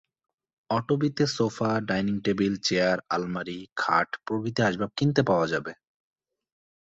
[0.69, 5.71] অটবিতে sofa, dining table, chair, আলমারি, খাট প্রভৃতি আসবাব কিনতে পাওয়া যাবে।